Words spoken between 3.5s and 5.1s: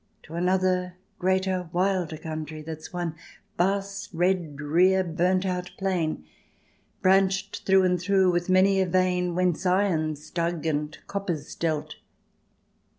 vast red, drear,